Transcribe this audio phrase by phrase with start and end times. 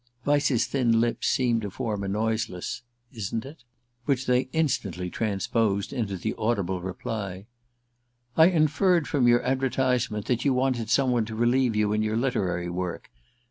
[0.25, 2.81] Vyse's thin lips seemed to form a noiseless"_
[3.15, 3.63] Isn't_ it?"
[4.05, 7.45] which they instantly transposed into the audibly reply:
[8.35, 12.17] "I inferred from your advertisement that you want some one to relieve you in your
[12.17, 13.11] literary work.